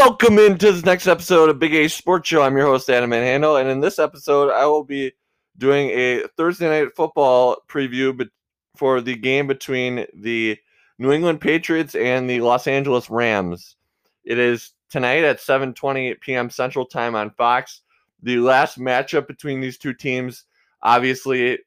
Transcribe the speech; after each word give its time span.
Welcome 0.00 0.38
into 0.38 0.70
this 0.70 0.84
next 0.84 1.08
episode 1.08 1.50
of 1.50 1.58
Big 1.58 1.74
A 1.74 1.88
Sports 1.88 2.28
Show. 2.28 2.40
I'm 2.40 2.56
your 2.56 2.66
host, 2.66 2.88
Adam 2.88 3.10
Van 3.10 3.24
Handel, 3.24 3.56
and 3.56 3.68
in 3.68 3.80
this 3.80 3.98
episode, 3.98 4.48
I 4.48 4.64
will 4.64 4.84
be 4.84 5.10
doing 5.58 5.90
a 5.90 6.22
Thursday 6.36 6.68
night 6.68 6.94
football 6.94 7.56
preview 7.68 8.28
for 8.76 9.00
the 9.00 9.16
game 9.16 9.48
between 9.48 10.06
the 10.14 10.56
New 11.00 11.10
England 11.10 11.40
Patriots 11.40 11.96
and 11.96 12.30
the 12.30 12.40
Los 12.40 12.68
Angeles 12.68 13.10
Rams. 13.10 13.74
It 14.22 14.38
is 14.38 14.70
tonight 14.88 15.24
at 15.24 15.40
7:20 15.40 16.20
p.m. 16.20 16.48
Central 16.48 16.86
Time 16.86 17.16
on 17.16 17.30
Fox. 17.30 17.82
The 18.22 18.38
last 18.38 18.78
matchup 18.78 19.26
between 19.26 19.60
these 19.60 19.78
two 19.78 19.94
teams, 19.94 20.44
obviously, 20.80 21.58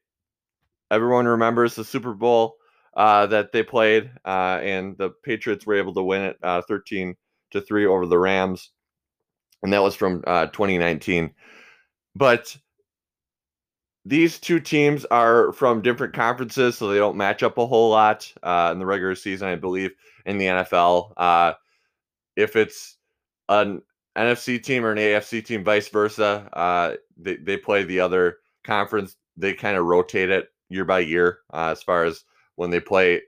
everyone 0.90 1.26
remembers 1.26 1.74
the 1.74 1.84
Super 1.84 2.14
Bowl 2.14 2.56
uh, 2.96 3.26
that 3.26 3.52
they 3.52 3.62
played, 3.62 4.10
uh, 4.24 4.58
and 4.62 4.96
the 4.96 5.10
Patriots 5.22 5.66
were 5.66 5.74
able 5.74 5.92
to 5.92 6.02
win 6.02 6.22
it 6.22 6.38
uh, 6.42 6.62
13 6.62 7.14
to 7.52 7.60
three 7.60 7.86
over 7.86 8.06
the 8.06 8.18
Rams, 8.18 8.70
and 9.62 9.72
that 9.72 9.82
was 9.82 9.94
from 9.94 10.22
uh, 10.26 10.46
2019. 10.46 11.32
But 12.14 12.56
these 14.04 14.38
two 14.38 14.60
teams 14.60 15.04
are 15.06 15.52
from 15.52 15.82
different 15.82 16.14
conferences, 16.14 16.76
so 16.76 16.88
they 16.88 16.98
don't 16.98 17.16
match 17.16 17.42
up 17.42 17.58
a 17.58 17.66
whole 17.66 17.90
lot 17.90 18.32
uh, 18.42 18.70
in 18.72 18.78
the 18.78 18.86
regular 18.86 19.14
season. 19.14 19.48
I 19.48 19.54
believe 19.54 19.92
in 20.26 20.38
the 20.38 20.46
NFL, 20.46 21.12
uh, 21.16 21.52
if 22.36 22.56
it's 22.56 22.96
an 23.48 23.82
NFC 24.16 24.62
team 24.62 24.84
or 24.84 24.92
an 24.92 24.98
AFC 24.98 25.44
team, 25.44 25.64
vice 25.64 25.88
versa, 25.88 26.48
uh, 26.52 26.96
they 27.16 27.36
they 27.36 27.56
play 27.56 27.84
the 27.84 28.00
other 28.00 28.38
conference. 28.64 29.16
They 29.36 29.54
kind 29.54 29.76
of 29.76 29.84
rotate 29.84 30.30
it 30.30 30.48
year 30.68 30.84
by 30.84 31.00
year 31.00 31.40
uh, 31.52 31.68
as 31.70 31.82
far 31.82 32.04
as 32.04 32.24
when 32.56 32.70
they 32.70 32.80
play 32.80 33.22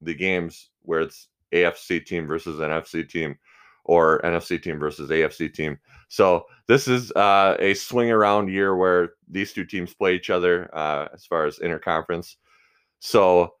the 0.00 0.14
games 0.14 0.70
where 0.82 1.00
it's 1.00 1.28
AFC 1.52 2.04
team 2.04 2.26
versus 2.26 2.60
NFC 2.60 3.08
team 3.08 3.36
or 3.84 4.20
NFC 4.22 4.62
team 4.62 4.78
versus 4.78 5.10
AFC 5.10 5.52
team. 5.52 5.78
So 6.08 6.46
this 6.66 6.88
is 6.88 7.12
uh, 7.12 7.56
a 7.58 7.74
swing 7.74 8.10
around 8.10 8.48
year 8.48 8.76
where 8.76 9.10
these 9.28 9.52
two 9.52 9.64
teams 9.64 9.94
play 9.94 10.14
each 10.14 10.30
other 10.30 10.74
uh, 10.74 11.08
as 11.12 11.26
far 11.26 11.46
as 11.46 11.58
interconference. 11.58 12.36
So 13.00 13.54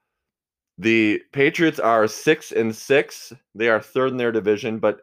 the 0.78 1.20
Patriots 1.32 1.78
are 1.78 2.08
six 2.08 2.52
and 2.52 2.74
six. 2.74 3.32
They 3.54 3.68
are 3.68 3.80
third 3.80 4.12
in 4.12 4.16
their 4.16 4.32
division, 4.32 4.78
but 4.78 5.00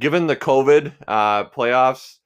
given 0.00 0.26
the 0.26 0.36
COVID 0.36 0.92
uh, 1.06 1.44
playoffs 1.44 2.18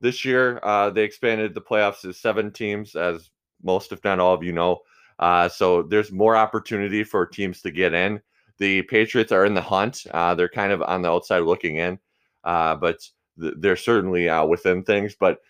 this 0.00 0.24
year, 0.24 0.60
uh, 0.62 0.90
they 0.90 1.02
expanded 1.02 1.54
the 1.54 1.60
playoffs 1.60 2.02
to 2.02 2.12
seven 2.12 2.52
teams, 2.52 2.94
as 2.94 3.30
most, 3.62 3.92
if 3.92 4.04
not 4.04 4.20
all 4.20 4.34
of 4.34 4.42
you 4.42 4.52
know. 4.52 4.80
Uh, 5.18 5.48
so 5.48 5.82
there's 5.82 6.12
more 6.12 6.36
opportunity 6.36 7.02
for 7.02 7.26
teams 7.26 7.62
to 7.62 7.70
get 7.70 7.94
in. 7.94 8.20
The 8.58 8.82
Patriots 8.82 9.32
are 9.32 9.44
in 9.44 9.54
the 9.54 9.60
hunt. 9.60 10.04
Uh, 10.10 10.34
they're 10.34 10.48
kind 10.48 10.72
of 10.72 10.82
on 10.82 11.02
the 11.02 11.10
outside 11.10 11.40
looking 11.40 11.76
in, 11.76 11.98
uh, 12.44 12.76
but 12.76 12.98
th- 13.40 13.54
they're 13.58 13.76
certainly 13.76 14.28
uh, 14.28 14.44
within 14.44 14.84
things. 14.84 15.16
But 15.18 15.40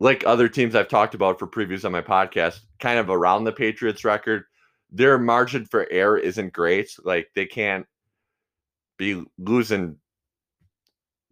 like 0.00 0.24
other 0.26 0.48
teams 0.48 0.74
I've 0.74 0.88
talked 0.88 1.14
about 1.14 1.38
for 1.38 1.46
previews 1.46 1.84
on 1.84 1.92
my 1.92 2.02
podcast, 2.02 2.60
kind 2.80 2.98
of 2.98 3.10
around 3.10 3.44
the 3.44 3.52
Patriots 3.52 4.04
record, 4.04 4.44
their 4.90 5.18
margin 5.18 5.66
for 5.66 5.86
error 5.90 6.18
isn't 6.18 6.52
great. 6.52 6.96
Like 7.04 7.28
they 7.34 7.46
can't 7.46 7.86
be 8.98 9.24
losing 9.38 9.96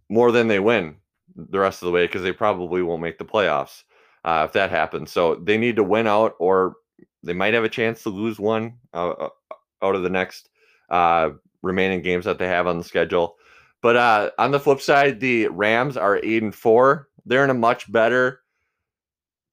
more 0.09 0.33
than 0.33 0.49
they 0.49 0.61
win 0.61 0.97
the 1.35 1.59
rest 1.59 1.83
of 1.83 1.87
the 1.87 1.93
way 1.93 2.07
because 2.07 2.23
they 2.23 2.33
probably 2.33 2.83
won't 2.83 3.03
make 3.03 3.19
the 3.19 3.25
playoffs 3.25 3.85
uh, 4.25 4.45
if 4.47 4.53
that 4.53 4.71
happens. 4.71 5.11
So 5.11 5.37
they 5.37 5.59
need 5.59 5.77
to 5.77 5.85
win 5.85 6.07
out, 6.07 6.35
or 6.39 6.77
they 7.23 7.33
might 7.33 7.55
have 7.55 7.65
a 7.65 7.69
chance 7.69 8.03
to 8.03 8.11
lose 8.11 8.39
one 8.39 8.75
uh, 8.93 9.29
out 9.83 9.95
of 9.95 10.03
the 10.03 10.11
next 10.11 10.51
uh, 10.91 11.31
remaining 11.63 12.03
games 12.03 12.25
that 12.25 12.39
they 12.39 12.47
have 12.47 12.67
on 12.67 12.79
the 12.79 12.85
schedule. 12.85 13.37
But 13.83 13.97
uh, 13.97 14.31
on 14.39 14.51
the 14.51 14.61
flip 14.61 14.81
side, 14.81 15.21
the 15.21 15.49
Rams 15.49 15.97
are 15.97 16.17
eight 16.23 16.43
and 16.43 16.55
four. 16.55 17.09
They're 17.27 17.45
in 17.45 17.51
a 17.51 17.55
much 17.55 17.91
better 17.91 18.41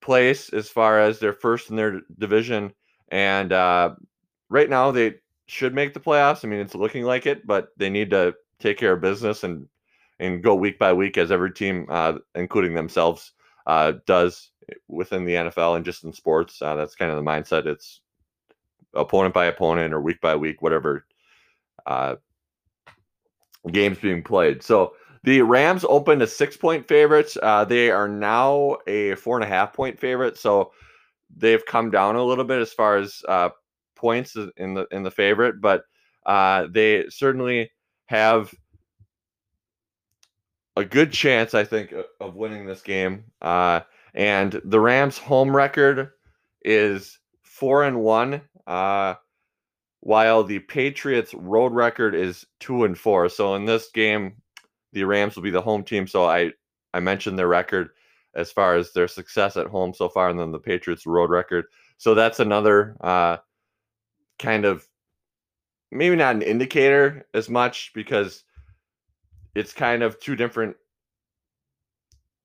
place 0.02 0.50
as 0.50 0.70
far 0.70 1.00
as 1.00 1.20
they're 1.20 1.34
first 1.34 1.70
in 1.70 1.76
their 1.76 2.02
division, 2.18 2.74
and 3.10 3.52
uh, 3.52 3.96
right 4.50 4.70
now 4.70 4.92
they 4.92 5.16
should 5.48 5.74
make 5.74 5.94
the 5.94 6.00
playoffs. 6.00 6.46
I 6.46 6.48
mean, 6.48 6.60
it's 6.60 6.76
looking 6.76 7.04
like 7.04 7.26
it, 7.26 7.46
but 7.46 7.70
they 7.78 7.90
need 7.90 8.10
to 8.12 8.34
take 8.60 8.78
care 8.78 8.94
of 8.94 9.02
business 9.02 9.44
and 9.44 9.68
and 10.20 10.44
go 10.44 10.56
week 10.56 10.78
by 10.78 10.94
week 10.94 11.18
as 11.18 11.32
every 11.32 11.52
team, 11.52 11.88
uh, 11.90 12.14
including 12.36 12.76
themselves, 12.76 13.34
uh, 13.66 13.94
does 14.06 14.52
within 14.88 15.26
the 15.26 15.34
NFL 15.34 15.76
and 15.76 15.84
just 15.84 16.04
in 16.04 16.14
sports. 16.14 16.62
Uh, 16.62 16.76
that's 16.76 16.96
kind 16.96 17.12
of 17.12 17.18
the 17.18 17.30
mindset. 17.30 17.66
It's 17.66 18.02
opponent 18.94 19.34
by 19.34 19.48
opponent 19.48 19.94
or 19.94 20.00
week 20.00 20.22
by 20.22 20.36
week, 20.36 20.62
whatever 20.62 21.06
uh, 21.86 22.16
games 23.72 23.98
being 24.00 24.24
played. 24.24 24.64
So 24.64 24.94
the 25.24 25.42
Rams 25.42 25.86
opened 25.88 26.22
a 26.22 26.28
six 26.28 26.58
point 26.58 26.88
favorites. 26.88 27.38
Uh, 27.42 27.66
they 27.66 27.92
are 27.92 28.08
now 28.08 28.78
a 28.88 29.16
four 29.16 29.38
and 29.38 29.44
a 29.44 29.48
half 29.48 29.74
point 29.74 30.00
favorite. 30.00 30.38
So 30.38 30.72
they've 31.36 31.66
come 31.66 31.92
down 31.92 32.16
a 32.16 32.24
little 32.24 32.44
bit 32.44 32.62
as 32.62 32.74
far 32.74 32.98
as 32.98 33.22
uh, 33.28 33.50
points 33.96 34.36
in 34.58 34.74
the 34.74 34.88
in 34.92 35.04
the 35.04 35.12
favorite, 35.12 35.62
but 35.62 35.84
uh, 36.26 36.68
they 36.70 37.06
certainly 37.10 37.72
have 38.06 38.54
a 40.76 40.86
good 40.86 41.12
chance, 41.12 41.54
I 41.54 41.64
think, 41.64 41.94
of 42.20 42.36
winning 42.36 42.66
this 42.66 42.82
game. 42.82 43.26
Uh, 43.42 43.82
and 44.14 44.60
the 44.66 44.80
Rams' 44.80 45.18
home 45.18 45.56
record 45.56 46.12
is 46.64 47.20
four 47.44 47.84
and 47.84 48.02
one, 48.02 48.42
uh, 48.68 49.16
while 50.02 50.44
the 50.44 50.60
Patriots' 50.60 51.34
road 51.34 51.72
record 51.72 52.14
is 52.14 52.46
two 52.60 52.84
and 52.84 52.98
four. 52.98 53.30
So 53.30 53.56
in 53.56 53.66
this 53.66 53.90
game, 53.92 54.36
the 54.94 55.04
Rams 55.04 55.36
will 55.36 55.44
be 55.44 55.52
the 55.52 55.62
home 55.62 55.84
team. 55.84 56.08
So 56.08 56.26
I 56.26 56.52
I 56.94 57.00
mentioned 57.00 57.40
their 57.40 57.48
record 57.48 57.90
as 58.36 58.52
far 58.52 58.76
as 58.76 58.92
their 58.92 59.08
success 59.08 59.58
at 59.58 59.68
home 59.68 59.94
so 59.94 60.10
far, 60.10 60.30
and 60.30 60.40
then 60.40 60.52
the 60.52 60.60
Patriots' 60.60 61.06
road 61.06 61.30
record. 61.30 61.66
So 61.98 62.14
that's 62.16 62.40
another 62.40 62.98
uh, 63.02 63.38
kind 64.40 64.66
of 64.66 64.88
maybe 65.92 66.16
not 66.16 66.36
an 66.36 66.42
indicator 66.42 67.28
as 67.34 67.50
much 67.50 67.92
because 67.94 68.44
it's 69.56 69.74
kind 69.74 70.02
of 70.04 70.20
two 70.20 70.36
different 70.36 70.76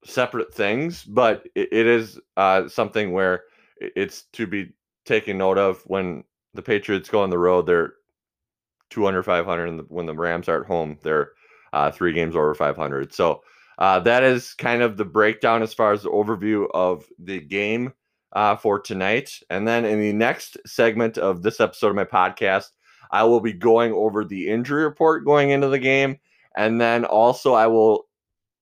separate 0.04 0.52
things, 0.52 1.04
but 1.04 1.48
it, 1.54 1.68
it 1.72 1.86
is 1.86 2.20
uh, 2.36 2.68
something 2.68 3.12
where 3.12 3.44
it's 3.78 4.24
to 4.32 4.46
be 4.46 4.72
taken 5.04 5.38
note 5.38 5.58
of 5.58 5.82
when 5.86 6.24
the 6.56 6.62
Patriots 6.62 7.08
go 7.08 7.22
on 7.22 7.30
the 7.30 7.38
road. 7.38 7.66
They're 7.66 7.94
200, 8.90 9.22
500, 9.22 9.68
and 9.68 9.82
when 9.88 10.06
the 10.06 10.14
Rams 10.14 10.48
are 10.48 10.62
at 10.62 10.66
home, 10.66 10.98
they're 11.02 11.32
uh, 11.72 11.90
three 11.90 12.12
games 12.12 12.36
over 12.36 12.54
500. 12.54 13.12
So 13.12 13.42
uh, 13.78 14.00
that 14.00 14.22
is 14.22 14.54
kind 14.54 14.82
of 14.82 14.96
the 14.96 15.04
breakdown 15.04 15.62
as 15.62 15.74
far 15.74 15.92
as 15.92 16.02
the 16.02 16.10
overview 16.10 16.66
of 16.72 17.04
the 17.18 17.40
game 17.40 17.92
uh, 18.32 18.56
for 18.56 18.80
tonight. 18.80 19.30
And 19.50 19.66
then 19.66 19.84
in 19.84 20.00
the 20.00 20.12
next 20.12 20.56
segment 20.66 21.18
of 21.18 21.42
this 21.42 21.60
episode 21.60 21.88
of 21.88 21.96
my 21.96 22.04
podcast, 22.04 22.68
I 23.10 23.24
will 23.24 23.40
be 23.40 23.52
going 23.52 23.92
over 23.92 24.24
the 24.24 24.48
injury 24.48 24.84
report 24.84 25.24
going 25.24 25.50
into 25.50 25.68
the 25.68 25.78
game 25.78 26.18
and 26.56 26.80
then 26.80 27.04
also, 27.04 27.52
I 27.52 27.66
will 27.66 28.08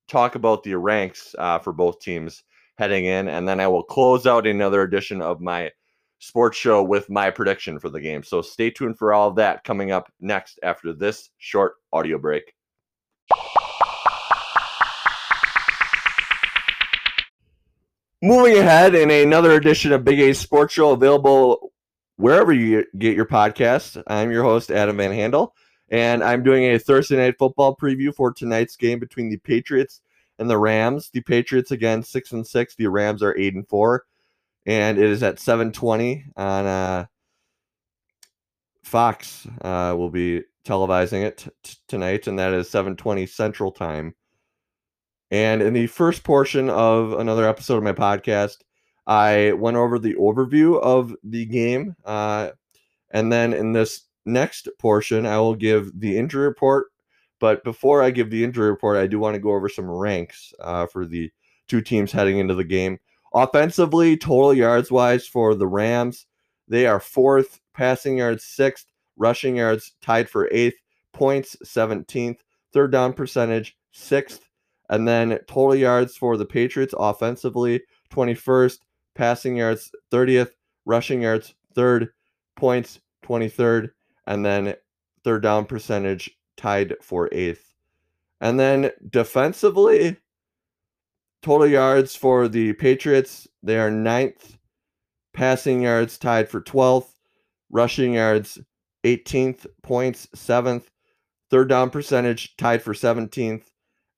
talk 0.08 0.34
about 0.34 0.64
the 0.64 0.76
ranks 0.76 1.34
uh, 1.38 1.60
for 1.60 1.72
both 1.72 2.00
teams 2.00 2.42
heading 2.76 3.04
in. 3.04 3.28
And 3.28 3.48
then 3.48 3.60
I 3.60 3.68
will 3.68 3.84
close 3.84 4.26
out 4.26 4.46
another 4.46 4.82
edition 4.82 5.22
of 5.22 5.40
my 5.40 5.70
sports 6.18 6.56
show 6.56 6.82
with 6.82 7.10
my 7.10 7.30
prediction 7.30 7.78
for 7.78 7.90
the 7.90 8.00
game. 8.00 8.22
So 8.22 8.42
stay 8.42 8.70
tuned 8.70 8.98
for 8.98 9.12
all 9.12 9.28
of 9.28 9.36
that 9.36 9.64
coming 9.64 9.90
up 9.90 10.10
next 10.20 10.58
after 10.62 10.92
this 10.92 11.30
short 11.38 11.74
audio 11.92 12.18
break. 12.18 12.54
Moving 18.22 18.56
ahead 18.56 18.94
in 18.94 19.10
another 19.10 19.52
edition 19.52 19.92
of 19.92 20.02
Big 20.02 20.18
A 20.18 20.32
Sports 20.32 20.72
Show 20.72 20.92
available 20.92 21.72
wherever 22.16 22.54
you 22.54 22.84
get 22.96 23.14
your 23.14 23.26
podcast. 23.26 24.02
I'm 24.06 24.30
your 24.30 24.42
host, 24.42 24.70
Adam 24.70 24.96
Van 24.96 25.12
Handel. 25.12 25.54
And 25.90 26.24
I'm 26.24 26.42
doing 26.42 26.64
a 26.64 26.78
Thursday 26.78 27.18
night 27.18 27.36
football 27.38 27.76
preview 27.76 28.14
for 28.14 28.32
tonight's 28.32 28.76
game 28.76 28.98
between 28.98 29.28
the 29.28 29.36
Patriots 29.36 30.00
and 30.38 30.48
the 30.48 30.56
Rams. 30.56 31.10
The 31.12 31.20
Patriots 31.20 31.70
again 31.70 32.02
six 32.02 32.32
and 32.32 32.46
six. 32.46 32.74
The 32.74 32.86
Rams 32.86 33.22
are 33.22 33.36
eight 33.36 33.54
and 33.54 33.68
four, 33.68 34.04
and 34.66 34.98
it 34.98 35.04
is 35.04 35.22
at 35.22 35.38
seven 35.38 35.72
twenty 35.72 36.24
on 36.36 36.66
uh, 36.66 37.06
Fox. 38.82 39.46
Uh, 39.60 39.94
will 39.96 40.10
be 40.10 40.42
televising 40.66 41.24
it 41.24 41.46
t- 41.62 41.76
tonight, 41.88 42.26
and 42.26 42.38
that 42.38 42.52
is 42.52 42.70
seven 42.70 42.96
twenty 42.96 43.26
Central 43.26 43.70
Time. 43.70 44.14
And 45.30 45.62
in 45.62 45.72
the 45.72 45.86
first 45.86 46.22
portion 46.22 46.70
of 46.70 47.12
another 47.14 47.48
episode 47.48 47.76
of 47.76 47.82
my 47.82 47.92
podcast, 47.92 48.58
I 49.06 49.52
went 49.52 49.76
over 49.76 49.98
the 49.98 50.14
overview 50.14 50.80
of 50.80 51.14
the 51.24 51.44
game, 51.44 51.96
uh, 52.04 52.50
and 53.10 53.32
then 53.32 53.52
in 53.52 53.72
this 53.72 54.02
next 54.24 54.68
portion, 54.78 55.26
I 55.26 55.38
will 55.38 55.54
give 55.54 55.98
the 55.98 56.16
injury 56.16 56.46
report. 56.46 56.86
But 57.40 57.64
before 57.64 58.02
I 58.02 58.10
give 58.10 58.30
the 58.30 58.44
injury 58.44 58.70
report, 58.70 58.96
I 58.96 59.06
do 59.06 59.18
want 59.18 59.34
to 59.34 59.40
go 59.40 59.52
over 59.52 59.68
some 59.68 59.90
ranks 59.90 60.54
uh, 60.60 60.86
for 60.86 61.04
the 61.04 61.30
two 61.68 61.82
teams 61.82 62.12
heading 62.12 62.38
into 62.38 62.54
the 62.54 62.64
game. 62.64 62.98
Offensively, 63.34 64.16
total 64.16 64.54
yards 64.54 64.92
wise 64.92 65.26
for 65.26 65.56
the 65.56 65.66
Rams, 65.66 66.26
they 66.68 66.86
are 66.86 67.00
fourth, 67.00 67.60
passing 67.74 68.18
yards 68.18 68.44
sixth, 68.44 68.86
rushing 69.16 69.56
yards 69.56 69.94
tied 70.00 70.30
for 70.30 70.48
eighth, 70.52 70.76
points 71.12 71.56
17th, 71.64 72.38
third 72.72 72.92
down 72.92 73.12
percentage 73.12 73.76
sixth. 73.90 74.48
And 74.88 75.08
then 75.08 75.38
total 75.48 75.74
yards 75.74 76.16
for 76.16 76.36
the 76.36 76.46
Patriots 76.46 76.94
offensively, 76.96 77.82
21st, 78.10 78.78
passing 79.14 79.56
yards 79.56 79.90
30th, 80.12 80.50
rushing 80.84 81.22
yards 81.22 81.54
third, 81.74 82.10
points 82.54 83.00
23rd, 83.24 83.90
and 84.26 84.44
then 84.44 84.74
third 85.24 85.42
down 85.42 85.64
percentage 85.64 86.30
tied 86.56 86.94
for 87.02 87.28
eighth. 87.32 87.74
And 88.40 88.60
then 88.60 88.90
defensively, 89.10 90.18
total 91.44 91.66
yards 91.66 92.16
for 92.16 92.48
the 92.48 92.72
Patriots, 92.72 93.46
they 93.62 93.78
are 93.78 93.90
ninth, 93.90 94.56
passing 95.34 95.82
yards 95.82 96.16
tied 96.16 96.48
for 96.48 96.62
12th, 96.62 97.10
rushing 97.70 98.14
yards 98.14 98.58
18th, 99.04 99.66
points 99.82 100.26
7th, 100.34 100.84
third 101.50 101.68
down 101.68 101.90
percentage 101.90 102.56
tied 102.56 102.82
for 102.82 102.94
17th, 102.94 103.64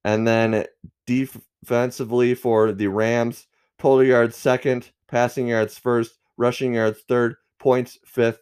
and 0.05 0.25
then 0.25 0.67
defensively 1.05 2.37
for 2.37 2.71
the 2.71 2.87
Rams, 2.87 3.49
total 3.77 4.05
yards 4.05 4.37
second, 4.37 4.93
passing 5.09 5.49
yards 5.49 5.77
first, 5.77 6.21
rushing 6.37 6.75
yards 6.75 7.01
third, 7.09 7.35
points 7.59 7.99
fifth, 8.07 8.39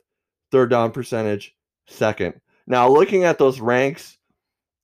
third 0.53 0.69
down 0.69 0.93
percentage 0.93 1.57
second. 1.89 2.39
Now, 2.67 2.91
looking 2.91 3.25
at 3.25 3.39
those 3.39 3.61
ranks, 3.61 4.19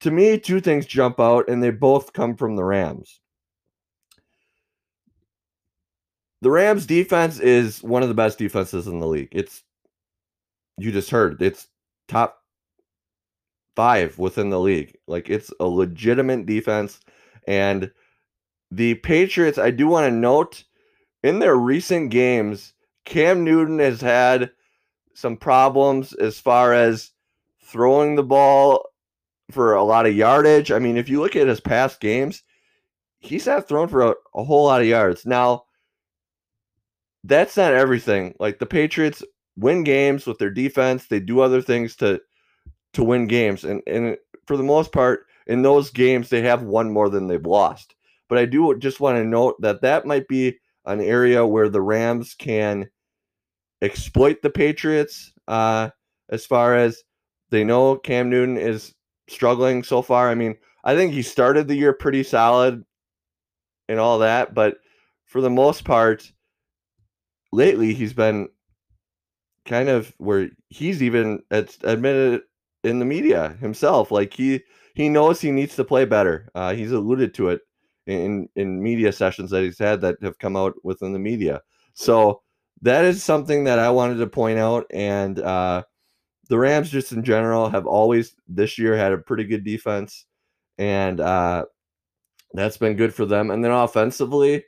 to 0.01 0.11
me, 0.11 0.39
two 0.39 0.63
things 0.63 0.87
jump 0.87 1.21
out, 1.21 1.51
and 1.51 1.63
they 1.63 1.71
both 1.71 2.15
come 2.15 2.35
from 2.35 2.57
the 2.57 2.65
Rams. 2.65 3.20
The 6.43 6.51
Rams 6.51 6.87
defense 6.87 7.39
is 7.39 7.83
one 7.83 8.03
of 8.03 8.09
the 8.09 8.15
best 8.15 8.39
defenses 8.39 8.87
in 8.87 9.01
the 9.01 9.07
league. 9.07 9.29
It's 9.33 9.63
you 10.79 10.91
just 10.91 11.11
heard 11.11 11.41
it's 11.43 11.67
top 12.09 12.39
five 13.77 14.19
within 14.19 14.51
the 14.51 14.61
league. 14.61 14.97
Like 15.07 15.29
it's 15.29 15.53
a 15.61 15.67
legitimate 15.67 16.47
defense. 16.47 17.01
And 17.47 17.91
the 18.71 18.95
Patriots, 18.95 19.59
I 19.59 19.71
do 19.71 19.89
want 19.89 20.11
to 20.11 20.17
note 20.17 20.65
in 21.23 21.39
their 21.39 21.57
recent 21.57 22.11
games, 22.11 22.73
Cam 23.05 23.45
Newton 23.45 23.79
has 23.79 24.01
had 24.01 24.51
some 25.15 25.37
problems 25.37 26.13
as 26.15 26.39
far 26.39 26.73
as 26.73 27.11
throwing 27.63 28.17
the 28.17 28.23
ball 28.23 28.87
for 29.51 29.75
a 29.75 29.85
lot 29.85 30.07
of 30.07 30.17
yardage. 30.17 30.71
I 30.71 30.79
mean, 30.79 30.97
if 30.97 31.09
you 31.09 31.21
look 31.21 31.37
at 31.37 31.49
his 31.49 31.61
past 31.61 32.01
games, 32.01 32.43
he's 33.19 33.47
not 33.47 33.69
thrown 33.69 33.89
for 33.89 34.03
a, 34.03 34.15
a 34.35 34.45
whole 34.45 34.65
lot 34.65 34.81
of 34.81 34.87
yards. 34.87 35.27
Now, 35.27 35.65
that's 37.25 37.57
not 37.57 37.75
everything. 37.75 38.35
Like 38.41 38.59
the 38.59 38.67
Patriots 38.67 39.23
win 39.57 39.85
games 39.85 40.27
with 40.27 40.39
their 40.39 40.51
defense, 40.51 41.07
they 41.07 41.21
do 41.21 41.41
other 41.41 41.63
things 41.63 41.97
to 41.97 42.21
to 42.95 43.05
win 43.05 43.27
games, 43.27 43.65
and 43.65 43.83
and 43.87 44.17
for 44.47 44.57
the 44.57 44.63
most 44.63 44.93
part, 44.93 45.27
in 45.47 45.63
those 45.63 45.91
games, 45.91 46.29
they 46.29 46.43
have 46.43 46.63
won 46.63 46.91
more 46.91 47.09
than 47.09 47.27
they've 47.27 47.45
lost. 47.45 47.95
But 48.29 48.39
I 48.39 48.47
do 48.47 48.77
just 48.79 49.01
want 49.01 49.17
to 49.19 49.25
note 49.25 49.61
that 49.61 49.83
that 49.83 50.07
might 50.07 50.29
be 50.29 50.59
an 50.87 51.01
area 51.01 51.47
where 51.47 51.69
the 51.69 51.83
Rams 51.83 52.35
can 52.35 52.89
exploit 53.83 54.43
the 54.43 54.51
Patriots 54.51 55.33
uh, 55.49 55.91
as 56.29 56.47
far 56.47 56.77
as 56.77 57.03
they 57.51 57.65
know 57.65 57.97
Cam 57.97 58.31
Newton 58.31 58.57
is 58.57 58.95
struggling 59.29 59.83
so 59.83 60.03
far. 60.03 60.31
I 60.31 60.35
mean, 60.35 60.57
I 60.85 60.95
think 60.95 61.13
he 61.13 61.23
started 61.23 61.69
the 61.69 61.77
year 61.77 61.93
pretty 61.93 62.23
solid 62.23 62.85
and 63.89 63.99
all 63.99 64.21
that, 64.21 64.55
but 64.55 64.79
for 65.27 65.41
the 65.41 65.51
most 65.51 65.85
part, 65.85 66.31
lately 67.53 67.95
he's 67.95 68.13
been 68.13 68.49
kind 69.67 69.89
of 69.89 70.13
where 70.19 70.51
he's 70.69 71.03
even 71.03 71.43
admitted 71.51 72.43
in 72.85 72.99
the 72.99 73.05
media 73.05 73.57
himself. 73.61 74.11
Like 74.11 74.33
he 74.33 74.63
he 74.95 75.09
knows 75.09 75.41
he 75.41 75.51
needs 75.51 75.77
to 75.77 75.85
play 75.85 76.05
better. 76.05 76.49
Uh, 76.55 76.75
he's 76.75 76.93
alluded 76.93 77.35
to 77.35 77.51
it 77.51 77.61
in 78.07 78.49
in 78.57 78.83
media 78.83 79.13
sessions 79.13 79.51
that 79.51 79.63
he's 79.63 79.79
had 79.79 80.01
that 80.01 80.17
have 80.23 80.39
come 80.39 80.57
out 80.57 80.75
within 80.85 81.13
the 81.13 81.19
media. 81.19 81.61
So 81.95 82.43
that 82.83 83.05
is 83.05 83.23
something 83.23 83.65
that 83.65 83.79
I 83.79 83.91
wanted 83.91 84.17
to 84.17 84.27
point 84.27 84.59
out, 84.59 84.87
and 84.91 85.39
uh, 85.39 85.83
the 86.49 86.59
Rams, 86.59 86.91
just 86.91 87.13
in 87.13 87.23
general, 87.23 87.69
have 87.69 87.87
always 87.87 88.35
this 88.49 88.79
year 88.79 88.97
had 88.97 89.13
a 89.13 89.19
pretty 89.19 89.45
good 89.45 89.65
defense, 89.65 90.27
and 90.79 91.21
uh, 91.21 91.67
that's 92.55 92.79
been 92.79 92.97
good 92.97 93.15
for 93.15 93.27
them. 93.27 93.51
And 93.51 93.65
then 93.65 93.71
offensively, 93.71 94.65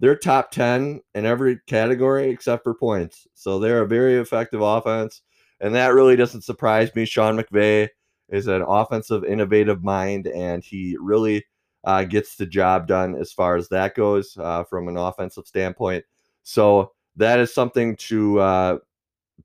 they're 0.00 0.16
top 0.16 0.50
10 0.50 1.00
in 1.14 1.26
every 1.26 1.58
category 1.66 2.30
except 2.30 2.64
for 2.64 2.74
points. 2.74 3.26
So 3.34 3.58
they're 3.58 3.82
a 3.82 3.88
very 3.88 4.16
effective 4.16 4.60
offense. 4.60 5.22
And 5.60 5.74
that 5.74 5.94
really 5.94 6.16
doesn't 6.16 6.44
surprise 6.44 6.94
me. 6.94 7.04
Sean 7.04 7.36
McVay 7.36 7.88
is 8.28 8.46
an 8.46 8.62
offensive, 8.62 9.24
innovative 9.24 9.82
mind, 9.82 10.28
and 10.28 10.62
he 10.62 10.96
really 11.00 11.44
uh, 11.84 12.04
gets 12.04 12.36
the 12.36 12.46
job 12.46 12.86
done 12.86 13.16
as 13.16 13.32
far 13.32 13.56
as 13.56 13.68
that 13.68 13.94
goes 13.94 14.36
uh, 14.38 14.62
from 14.64 14.88
an 14.88 14.96
offensive 14.96 15.46
standpoint. 15.46 16.04
So 16.42 16.92
that 17.16 17.40
is 17.40 17.52
something 17.52 17.96
to 17.96 18.38
uh, 18.38 18.78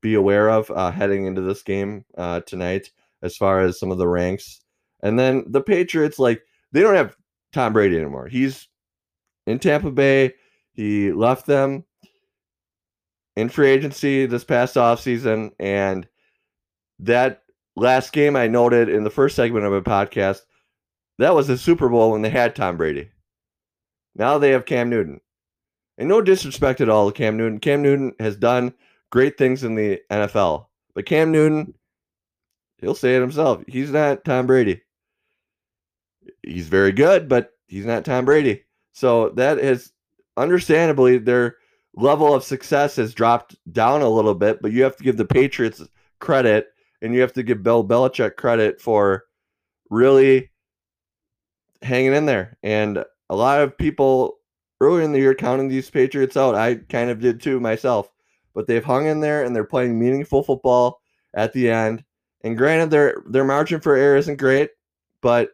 be 0.00 0.14
aware 0.14 0.50
of 0.50 0.70
uh, 0.70 0.90
heading 0.90 1.26
into 1.26 1.40
this 1.40 1.62
game 1.62 2.04
uh, 2.16 2.40
tonight, 2.40 2.90
as 3.22 3.36
far 3.36 3.60
as 3.60 3.80
some 3.80 3.90
of 3.90 3.98
the 3.98 4.08
ranks. 4.08 4.60
And 5.02 5.18
then 5.18 5.44
the 5.48 5.62
Patriots, 5.62 6.18
like 6.18 6.42
they 6.72 6.80
don't 6.80 6.94
have 6.94 7.16
Tom 7.52 7.72
Brady 7.72 7.96
anymore. 7.96 8.28
He's 8.28 8.68
in 9.46 9.58
Tampa 9.58 9.90
Bay. 9.90 10.34
He 10.74 11.12
left 11.12 11.46
them 11.46 11.84
in 13.36 13.48
free 13.48 13.70
agency 13.70 14.26
this 14.26 14.44
past 14.44 14.74
offseason. 14.74 15.52
And 15.58 16.06
that 16.98 17.42
last 17.76 18.12
game 18.12 18.36
I 18.36 18.48
noted 18.48 18.88
in 18.88 19.04
the 19.04 19.10
first 19.10 19.36
segment 19.36 19.64
of 19.64 19.72
a 19.72 19.82
podcast, 19.82 20.42
that 21.18 21.34
was 21.34 21.46
the 21.46 21.56
Super 21.56 21.88
Bowl 21.88 22.12
when 22.12 22.22
they 22.22 22.30
had 22.30 22.54
Tom 22.54 22.76
Brady. 22.76 23.10
Now 24.16 24.38
they 24.38 24.50
have 24.50 24.66
Cam 24.66 24.90
Newton. 24.90 25.20
And 25.96 26.08
no 26.08 26.20
disrespect 26.20 26.80
at 26.80 26.88
all 26.88 27.10
to 27.10 27.16
Cam 27.16 27.36
Newton. 27.36 27.60
Cam 27.60 27.82
Newton 27.82 28.14
has 28.18 28.36
done 28.36 28.74
great 29.10 29.38
things 29.38 29.62
in 29.62 29.76
the 29.76 30.00
NFL. 30.10 30.66
But 30.94 31.06
Cam 31.06 31.30
Newton, 31.30 31.74
he'll 32.78 32.96
say 32.96 33.16
it 33.16 33.20
himself. 33.20 33.62
He's 33.68 33.90
not 33.90 34.24
Tom 34.24 34.46
Brady. 34.46 34.82
He's 36.42 36.66
very 36.66 36.90
good, 36.90 37.28
but 37.28 37.52
he's 37.68 37.86
not 37.86 38.04
Tom 38.04 38.24
Brady. 38.24 38.64
So 38.92 39.30
that 39.30 39.58
is 39.58 39.92
understandably 40.36 41.18
their 41.18 41.56
level 41.94 42.34
of 42.34 42.44
success 42.44 42.96
has 42.96 43.14
dropped 43.14 43.56
down 43.72 44.02
a 44.02 44.08
little 44.08 44.34
bit, 44.34 44.60
but 44.60 44.72
you 44.72 44.82
have 44.82 44.96
to 44.96 45.04
give 45.04 45.16
the 45.16 45.24
Patriots 45.24 45.82
credit 46.20 46.68
and 47.02 47.14
you 47.14 47.20
have 47.20 47.32
to 47.34 47.42
give 47.42 47.62
Bill 47.62 47.86
Belichick 47.86 48.36
credit 48.36 48.80
for 48.80 49.24
really 49.90 50.50
hanging 51.82 52.14
in 52.14 52.26
there. 52.26 52.56
And 52.62 53.04
a 53.30 53.36
lot 53.36 53.60
of 53.60 53.76
people 53.76 54.38
earlier 54.80 55.04
in 55.04 55.12
the 55.12 55.18
year 55.18 55.34
counting 55.34 55.68
these 55.68 55.90
Patriots 55.90 56.36
out. 56.36 56.54
I 56.54 56.76
kind 56.76 57.10
of 57.10 57.20
did 57.20 57.40
too 57.40 57.60
myself 57.60 58.10
but 58.54 58.66
they've 58.66 58.84
hung 58.84 59.06
in 59.06 59.20
there 59.20 59.44
and 59.44 59.54
they're 59.54 59.64
playing 59.64 59.98
meaningful 59.98 60.42
football 60.42 61.00
at 61.34 61.52
the 61.52 61.70
end. 61.70 62.04
And 62.42 62.56
granted, 62.56 62.90
their 62.90 63.22
their 63.26 63.44
margin 63.44 63.80
for 63.80 63.96
error 63.96 64.16
isn't 64.16 64.36
great, 64.36 64.70
but 65.20 65.50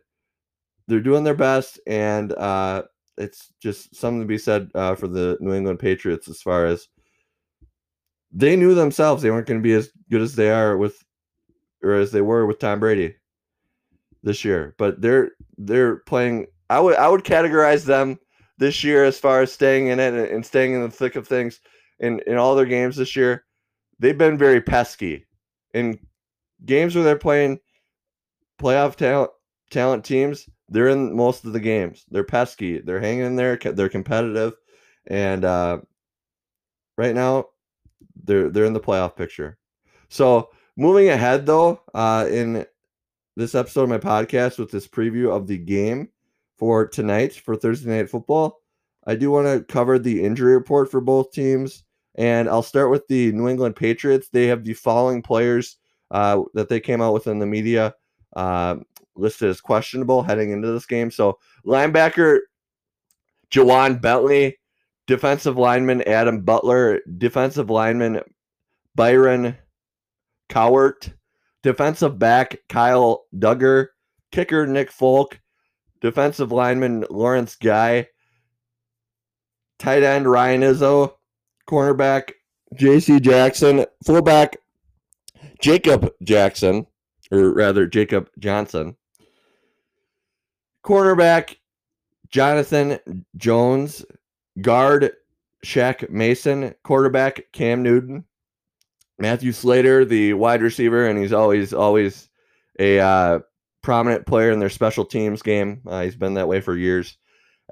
they're 0.86 1.00
doing 1.00 1.24
their 1.24 1.34
best, 1.34 1.80
and 1.86 2.32
uh, 2.32 2.82
it's 3.20 3.52
just 3.60 3.94
something 3.94 4.20
to 4.20 4.26
be 4.26 4.38
said 4.38 4.70
uh, 4.74 4.94
for 4.94 5.06
the 5.06 5.36
New 5.40 5.54
England 5.54 5.78
Patriots 5.78 6.28
as 6.28 6.40
far 6.40 6.66
as 6.66 6.88
they 8.32 8.56
knew 8.56 8.74
themselves 8.74 9.22
they 9.22 9.30
weren't 9.30 9.46
going 9.46 9.60
to 9.60 9.62
be 9.62 9.74
as 9.74 9.90
good 10.10 10.22
as 10.22 10.34
they 10.34 10.50
are 10.50 10.76
with, 10.76 11.04
or 11.82 11.94
as 11.94 12.12
they 12.12 12.20
were 12.22 12.46
with 12.46 12.58
Tom 12.58 12.80
Brady 12.80 13.16
this 14.22 14.44
year. 14.44 14.74
But 14.78 15.00
they're 15.00 15.32
they're 15.58 15.96
playing. 15.96 16.46
I 16.68 16.80
would 16.80 16.96
I 16.96 17.08
would 17.08 17.24
categorize 17.24 17.84
them 17.84 18.18
this 18.58 18.84
year 18.84 19.04
as 19.04 19.18
far 19.18 19.42
as 19.42 19.52
staying 19.52 19.88
in 19.88 19.98
it 19.98 20.30
and 20.30 20.44
staying 20.44 20.74
in 20.74 20.82
the 20.82 20.90
thick 20.90 21.16
of 21.16 21.26
things 21.26 21.60
in 21.98 22.20
in 22.26 22.36
all 22.36 22.54
their 22.54 22.66
games 22.66 22.96
this 22.96 23.16
year, 23.16 23.44
they've 23.98 24.18
been 24.18 24.38
very 24.38 24.60
pesky. 24.60 25.26
In 25.74 25.98
games 26.64 26.94
where 26.94 27.04
they're 27.04 27.16
playing 27.16 27.60
playoff 28.60 28.96
talent 28.96 29.30
talent 29.70 30.04
teams, 30.04 30.48
they're 30.70 30.88
in 30.88 31.14
most 31.14 31.44
of 31.44 31.52
the 31.52 31.60
games. 31.60 32.04
They're 32.10 32.24
pesky. 32.24 32.78
They're 32.78 33.00
hanging 33.00 33.26
in 33.26 33.36
there. 33.36 33.56
They're 33.56 33.88
competitive, 33.88 34.54
and 35.06 35.44
uh, 35.44 35.80
right 36.96 37.14
now, 37.14 37.46
they're 38.22 38.48
they're 38.48 38.64
in 38.64 38.72
the 38.72 38.80
playoff 38.80 39.16
picture. 39.16 39.58
So 40.08 40.50
moving 40.76 41.08
ahead, 41.08 41.46
though, 41.46 41.82
uh, 41.94 42.26
in 42.30 42.64
this 43.36 43.54
episode 43.54 43.84
of 43.84 43.88
my 43.88 43.98
podcast 43.98 44.58
with 44.58 44.70
this 44.70 44.88
preview 44.88 45.34
of 45.34 45.46
the 45.46 45.58
game 45.58 46.08
for 46.58 46.86
tonight 46.86 47.34
for 47.34 47.56
Thursday 47.56 47.90
Night 47.90 48.10
Football, 48.10 48.60
I 49.06 49.14
do 49.14 49.30
want 49.30 49.46
to 49.46 49.64
cover 49.72 49.98
the 49.98 50.22
injury 50.22 50.54
report 50.54 50.90
for 50.90 51.00
both 51.00 51.32
teams 51.32 51.84
and 52.16 52.48
I'll 52.48 52.62
start 52.62 52.90
with 52.90 53.06
the 53.08 53.32
New 53.32 53.48
England 53.48 53.76
Patriots. 53.76 54.28
They 54.28 54.46
have 54.48 54.64
the 54.64 54.74
following 54.74 55.22
players 55.22 55.76
uh, 56.10 56.42
that 56.54 56.68
they 56.68 56.80
came 56.80 57.00
out 57.00 57.14
with 57.14 57.26
in 57.26 57.38
the 57.38 57.46
media 57.46 57.94
uh, 58.36 58.76
listed 59.16 59.48
as 59.48 59.60
questionable 59.60 60.22
heading 60.22 60.50
into 60.50 60.70
this 60.72 60.86
game. 60.86 61.10
So 61.10 61.38
linebacker 61.66 62.40
Ja'Whaun 63.50 64.00
Bentley, 64.00 64.58
defensive 65.06 65.56
lineman 65.56 66.02
Adam 66.02 66.40
Butler, 66.42 67.00
defensive 67.18 67.70
lineman 67.70 68.20
Byron 68.94 69.56
Cowart, 70.48 71.12
defensive 71.62 72.18
back 72.18 72.58
Kyle 72.68 73.24
Dugger, 73.34 73.88
kicker 74.30 74.66
Nick 74.66 74.90
Folk, 74.90 75.40
defensive 76.00 76.52
lineman 76.52 77.04
Lawrence 77.10 77.56
Guy, 77.56 78.06
tight 79.78 80.02
end 80.02 80.30
Ryan 80.30 80.62
Izzo, 80.62 81.14
cornerback 81.68 82.32
J.C. 82.76 83.18
Jackson, 83.20 83.84
fullback 84.04 84.56
Jacob 85.60 86.10
Jackson, 86.22 86.86
or 87.32 87.52
rather 87.52 87.86
Jacob 87.86 88.28
Johnson, 88.38 88.96
cornerback 90.84 91.56
Jonathan 92.30 93.24
Jones, 93.36 94.04
guard 94.60 95.12
Shaq 95.64 96.08
Mason, 96.10 96.74
quarterback 96.82 97.42
Cam 97.52 97.82
Newton, 97.82 98.24
Matthew 99.18 99.52
Slater, 99.52 100.04
the 100.04 100.32
wide 100.34 100.62
receiver, 100.62 101.06
and 101.06 101.18
he's 101.18 101.32
always 101.32 101.74
always 101.74 102.28
a 102.78 102.98
uh, 102.98 103.40
prominent 103.82 104.26
player 104.26 104.50
in 104.50 104.58
their 104.58 104.70
special 104.70 105.04
teams 105.04 105.42
game. 105.42 105.82
Uh, 105.86 106.02
he's 106.02 106.16
been 106.16 106.34
that 106.34 106.48
way 106.48 106.60
for 106.60 106.76
years. 106.76 107.16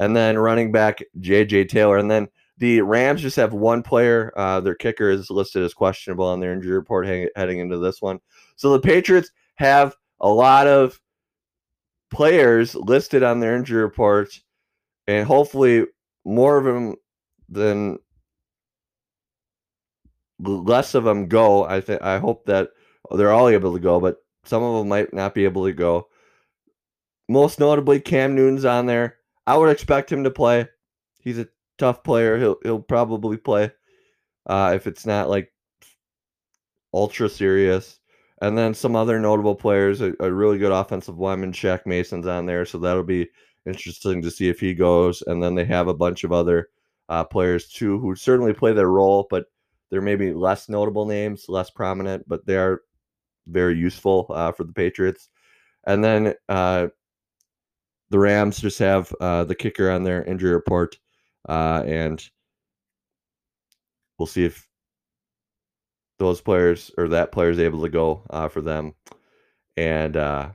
And 0.00 0.14
then 0.14 0.38
running 0.38 0.70
back 0.70 1.02
J.J. 1.18 1.64
Taylor, 1.64 1.98
and 1.98 2.08
then 2.08 2.28
the 2.58 2.82
Rams 2.82 3.22
just 3.22 3.36
have 3.36 3.52
one 3.52 3.82
player. 3.82 4.32
Uh, 4.36 4.60
their 4.60 4.74
kicker 4.74 5.10
is 5.10 5.30
listed 5.30 5.64
as 5.64 5.74
questionable 5.74 6.26
on 6.26 6.38
their 6.38 6.52
injury 6.52 6.72
report 6.72 7.06
heading 7.06 7.58
into 7.58 7.78
this 7.78 8.00
one. 8.02 8.20
So 8.56 8.72
the 8.72 8.80
Patriots 8.80 9.30
have 9.56 9.96
a 10.20 10.28
lot 10.28 10.66
of 10.66 11.00
players 12.10 12.74
listed 12.74 13.22
on 13.22 13.40
their 13.40 13.56
injury 13.56 13.82
reports, 13.82 14.42
and 15.06 15.26
hopefully 15.26 15.86
more 16.24 16.58
of 16.58 16.64
them 16.64 16.96
than 17.48 17.98
less 20.38 20.94
of 20.94 21.04
them 21.04 21.28
go. 21.28 21.64
I 21.64 21.80
think 21.80 22.02
I 22.02 22.18
hope 22.18 22.46
that 22.46 22.70
they're 23.10 23.32
all 23.32 23.48
able 23.48 23.74
to 23.74 23.80
go, 23.80 24.00
but 24.00 24.16
some 24.44 24.62
of 24.62 24.78
them 24.78 24.88
might 24.88 25.12
not 25.12 25.34
be 25.34 25.44
able 25.44 25.64
to 25.66 25.72
go. 25.72 26.08
Most 27.28 27.60
notably, 27.60 28.00
Cam 28.00 28.34
Newton's 28.34 28.64
on 28.64 28.86
there. 28.86 29.16
I 29.46 29.56
would 29.56 29.70
expect 29.70 30.10
him 30.10 30.24
to 30.24 30.30
play. 30.30 30.68
He's 31.20 31.38
a 31.38 31.48
tough 31.78 32.02
player. 32.02 32.38
He'll 32.38 32.56
he'll 32.62 32.80
probably 32.80 33.36
play 33.36 33.70
uh, 34.46 34.72
if 34.74 34.86
it's 34.86 35.06
not 35.06 35.28
like 35.28 35.52
ultra 36.92 37.28
serious. 37.28 37.98
And 38.40 38.56
then 38.56 38.72
some 38.72 38.94
other 38.94 39.18
notable 39.18 39.54
players, 39.54 40.00
a, 40.00 40.12
a 40.20 40.32
really 40.32 40.58
good 40.58 40.72
offensive 40.72 41.18
lineman, 41.18 41.52
Shaq 41.52 41.86
Mason's 41.86 42.26
on 42.26 42.46
there, 42.46 42.64
so 42.64 42.78
that'll 42.78 43.02
be 43.02 43.28
interesting 43.66 44.22
to 44.22 44.30
see 44.30 44.48
if 44.48 44.60
he 44.60 44.74
goes. 44.74 45.22
And 45.26 45.42
then 45.42 45.54
they 45.54 45.64
have 45.64 45.88
a 45.88 45.94
bunch 45.94 46.24
of 46.24 46.32
other 46.32 46.68
uh, 47.08 47.24
players 47.24 47.68
too 47.68 47.98
who 47.98 48.14
certainly 48.14 48.52
play 48.52 48.72
their 48.72 48.90
role, 48.90 49.26
but 49.28 49.46
they're 49.90 50.00
maybe 50.00 50.32
less 50.32 50.68
notable 50.68 51.06
names, 51.06 51.46
less 51.48 51.70
prominent, 51.70 52.28
but 52.28 52.46
they 52.46 52.56
are 52.56 52.82
very 53.46 53.76
useful 53.76 54.26
uh, 54.30 54.52
for 54.52 54.64
the 54.64 54.72
Patriots. 54.72 55.30
And 55.86 56.04
then 56.04 56.34
uh, 56.48 56.88
the 58.10 58.18
Rams 58.18 58.60
just 58.60 58.78
have 58.78 59.12
uh, 59.20 59.44
the 59.44 59.54
kicker 59.54 59.90
on 59.90 60.04
their 60.04 60.22
injury 60.24 60.52
report, 60.52 60.98
uh, 61.48 61.82
and 61.86 62.22
we'll 64.18 64.26
see 64.26 64.44
if 64.44 64.67
those 66.18 66.40
players 66.40 66.90
or 66.98 67.08
that 67.08 67.32
player 67.32 67.50
is 67.50 67.58
able 67.58 67.82
to 67.82 67.88
go 67.88 68.22
uh, 68.30 68.48
for 68.48 68.60
them. 68.60 68.94
And 69.76 70.16
uh, 70.16 70.50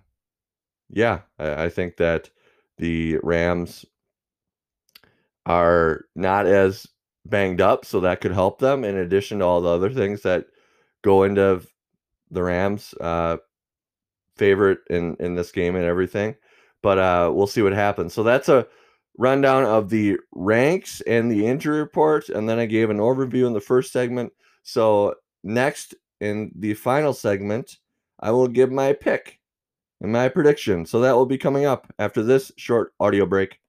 yeah, 0.89 1.21
I, 1.39 1.65
I 1.65 1.69
think 1.69 1.97
that 1.97 2.29
the 2.77 3.17
Rams 3.23 3.85
are 5.45 6.05
not 6.15 6.45
as 6.45 6.87
banged 7.25 7.61
up, 7.61 7.85
so 7.85 8.01
that 8.01 8.21
could 8.21 8.33
help 8.33 8.59
them. 8.59 8.83
In 8.83 8.97
addition 8.97 9.39
to 9.39 9.45
all 9.45 9.61
the 9.61 9.69
other 9.69 9.89
things 9.89 10.21
that 10.23 10.47
go 11.01 11.23
into 11.23 11.61
the 12.31 12.43
Rams' 12.43 12.93
uh, 12.99 13.37
favorite 14.35 14.79
in 14.89 15.15
in 15.19 15.35
this 15.35 15.51
game 15.51 15.75
and 15.75 15.85
everything, 15.85 16.35
but 16.81 16.97
uh, 16.97 17.31
we'll 17.33 17.47
see 17.47 17.61
what 17.61 17.73
happens. 17.73 18.13
So 18.13 18.23
that's 18.23 18.49
a 18.49 18.67
rundown 19.17 19.63
of 19.63 19.89
the 19.89 20.17
ranks 20.33 21.01
and 21.01 21.31
the 21.31 21.45
injury 21.45 21.79
reports, 21.79 22.29
and 22.29 22.49
then 22.49 22.59
I 22.59 22.65
gave 22.65 22.89
an 22.89 22.97
overview 22.97 23.45
in 23.47 23.53
the 23.53 23.61
first 23.61 23.91
segment. 23.93 24.33
So 24.63 25.15
next 25.43 25.93
in 26.21 26.51
the 26.55 26.73
final 26.73 27.13
segment, 27.13 27.77
I 28.19 28.31
will 28.31 28.47
give 28.47 28.71
my 28.71 28.93
pick 28.93 29.39
and 30.01 30.11
my 30.11 30.29
prediction. 30.29 30.85
So 30.85 31.01
that 31.01 31.15
will 31.15 31.25
be 31.25 31.37
coming 31.37 31.65
up 31.65 31.91
after 31.99 32.23
this 32.23 32.51
short 32.57 32.93
audio 32.99 33.25
break. 33.25 33.59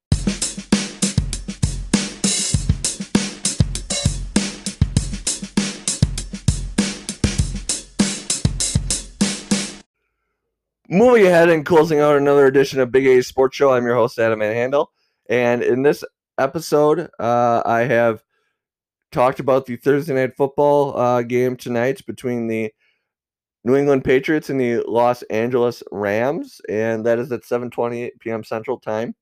Moving 10.88 11.26
ahead 11.26 11.48
and 11.48 11.66
closing 11.66 11.98
out 11.98 12.16
another 12.16 12.46
edition 12.46 12.78
of 12.78 12.92
Big 12.92 13.06
A 13.06 13.20
Sports 13.22 13.56
Show, 13.56 13.72
I'm 13.72 13.84
your 13.84 13.96
host, 13.96 14.18
Adam 14.18 14.40
Handel. 14.40 14.92
And 15.28 15.62
in 15.62 15.82
this 15.82 16.04
episode, 16.38 17.08
uh, 17.18 17.62
I 17.64 17.80
have 17.80 18.22
talked 19.14 19.38
about 19.38 19.64
the 19.64 19.76
Thursday 19.76 20.12
night 20.12 20.36
football 20.36 20.98
uh, 20.98 21.22
game 21.22 21.56
tonight 21.56 22.04
between 22.04 22.48
the 22.48 22.74
New 23.62 23.76
England 23.76 24.04
Patriots 24.04 24.50
and 24.50 24.60
the 24.60 24.82
Los 24.88 25.22
Angeles 25.24 25.84
Rams, 25.92 26.60
and 26.68 27.06
that 27.06 27.20
is 27.20 27.30
at 27.30 27.44
7:28 27.44 28.10
p.m. 28.18 28.42
Central 28.42 28.78
Time, 28.78 29.14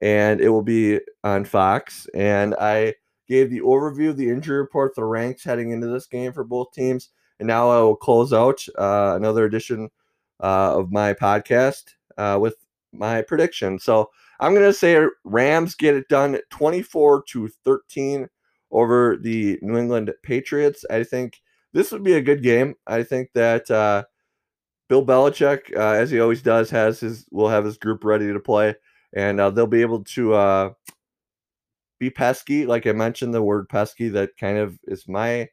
and 0.00 0.40
it 0.40 0.48
will 0.48 0.62
be 0.62 1.00
on 1.24 1.44
Fox. 1.44 2.06
And 2.14 2.54
I 2.54 2.94
gave 3.28 3.50
the 3.50 3.60
overview, 3.60 4.10
of 4.10 4.16
the 4.16 4.30
injury 4.30 4.58
report, 4.58 4.94
the 4.94 5.04
ranks 5.04 5.42
heading 5.42 5.72
into 5.72 5.88
this 5.88 6.06
game 6.06 6.32
for 6.32 6.44
both 6.44 6.70
teams, 6.72 7.10
and 7.40 7.48
now 7.48 7.68
I 7.68 7.80
will 7.80 7.96
close 7.96 8.32
out 8.32 8.64
uh, 8.78 9.14
another 9.16 9.44
edition 9.44 9.90
uh, 10.40 10.78
of 10.78 10.92
my 10.92 11.12
podcast 11.12 11.94
uh, 12.16 12.38
with 12.40 12.54
my 12.92 13.22
prediction. 13.22 13.80
So 13.80 14.08
I'm 14.38 14.54
going 14.54 14.66
to 14.66 14.72
say 14.72 15.04
Rams 15.24 15.74
get 15.74 15.96
it 15.96 16.08
done 16.08 16.38
24 16.50 17.24
to 17.30 17.48
13 17.64 18.28
over 18.70 19.16
the 19.16 19.58
New 19.62 19.76
England 19.76 20.12
Patriots. 20.22 20.84
I 20.90 21.04
think 21.04 21.40
this 21.72 21.92
would 21.92 22.02
be 22.02 22.14
a 22.14 22.22
good 22.22 22.42
game. 22.42 22.74
I 22.86 23.02
think 23.02 23.30
that 23.34 23.70
uh, 23.70 24.04
Bill 24.88 25.04
Belichick, 25.04 25.76
uh, 25.76 25.92
as 25.92 26.10
he 26.10 26.20
always 26.20 26.42
does, 26.42 26.70
has 26.70 27.00
his 27.00 27.26
will 27.30 27.48
have 27.48 27.64
his 27.64 27.78
group 27.78 28.04
ready 28.04 28.32
to 28.32 28.40
play, 28.40 28.74
and 29.14 29.40
uh, 29.40 29.50
they'll 29.50 29.66
be 29.66 29.82
able 29.82 30.04
to 30.04 30.34
uh, 30.34 30.70
be 31.98 32.10
pesky. 32.10 32.66
Like 32.66 32.86
I 32.86 32.92
mentioned, 32.92 33.34
the 33.34 33.42
word 33.42 33.68
pesky 33.68 34.08
that 34.10 34.36
kind 34.38 34.58
of 34.58 34.78
is 34.84 35.08
my 35.08 35.48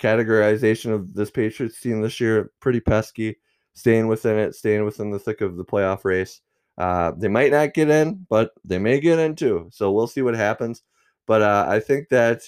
categorization 0.00 0.92
of 0.92 1.14
this 1.14 1.30
Patriots 1.30 1.80
team 1.80 2.00
this 2.00 2.20
year. 2.20 2.50
Pretty 2.60 2.80
pesky 2.80 3.36
staying 3.74 4.06
within 4.06 4.38
it, 4.38 4.54
staying 4.54 4.84
within 4.84 5.10
the 5.10 5.18
thick 5.18 5.40
of 5.40 5.56
the 5.56 5.64
playoff 5.64 6.04
race. 6.04 6.40
Uh, 6.76 7.12
they 7.16 7.28
might 7.28 7.52
not 7.52 7.74
get 7.74 7.88
in, 7.88 8.26
but 8.28 8.50
they 8.64 8.78
may 8.78 9.00
get 9.00 9.18
in 9.18 9.36
too. 9.36 9.68
So 9.72 9.92
we'll 9.92 10.06
see 10.06 10.22
what 10.22 10.34
happens. 10.34 10.82
But 11.26 11.42
uh, 11.42 11.66
I 11.68 11.80
think 11.80 12.08
that 12.10 12.42